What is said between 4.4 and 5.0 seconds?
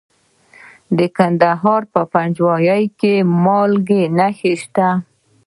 شته.